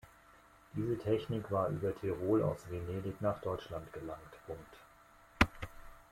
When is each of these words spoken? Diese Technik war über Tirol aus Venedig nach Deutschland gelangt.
Diese 0.75 0.97
Technik 0.97 1.51
war 1.51 1.69
über 1.69 1.95
Tirol 1.95 2.41
aus 2.41 2.67
Venedig 2.71 3.21
nach 3.21 3.39
Deutschland 3.39 3.93
gelangt. 3.93 4.39